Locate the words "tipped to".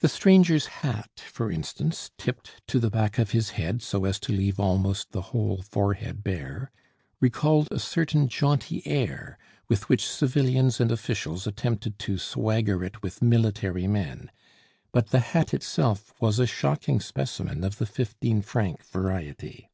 2.18-2.78